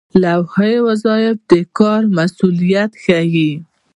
لایحه 0.23 0.71
وظایف 0.87 1.37
د 1.51 1.53
کار 1.77 2.01
مسوولیت 2.15 2.91
ښيي 3.03 3.51